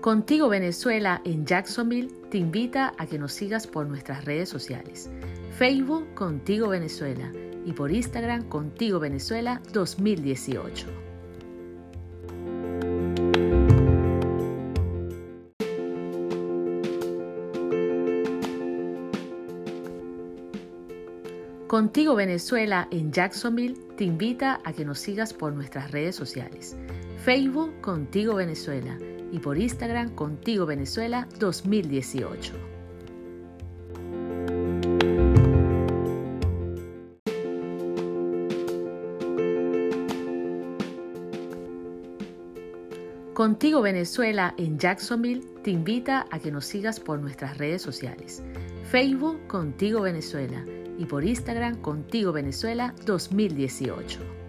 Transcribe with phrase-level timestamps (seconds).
[0.00, 5.10] Contigo Venezuela en Jacksonville te invita a que nos sigas por nuestras redes sociales.
[5.58, 7.30] Facebook Contigo Venezuela
[7.66, 10.86] y por Instagram Contigo Venezuela 2018.
[21.66, 26.74] Contigo Venezuela en Jacksonville te invita a que nos sigas por nuestras redes sociales.
[27.22, 28.96] Facebook Contigo Venezuela
[29.32, 32.70] y por Instagram Contigo Venezuela 2018.
[43.40, 48.42] Contigo Venezuela en Jacksonville te invita a que nos sigas por nuestras redes sociales.
[48.84, 50.62] Facebook Contigo Venezuela
[50.98, 54.39] y por Instagram Contigo Venezuela 2018.